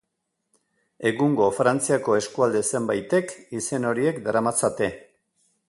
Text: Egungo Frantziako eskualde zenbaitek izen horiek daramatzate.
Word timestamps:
Egungo 1.09 1.49
Frantziako 1.57 2.17
eskualde 2.21 2.63
zenbaitek 2.77 3.37
izen 3.61 3.89
horiek 3.91 4.21
daramatzate. 4.29 4.93